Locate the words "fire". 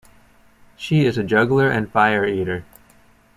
1.91-2.25